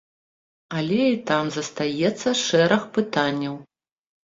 Але 0.79 0.97
і 1.15 1.19
там 1.29 1.51
застаецца 1.59 2.29
шэраг 2.47 2.91
пытанняў. 2.99 3.55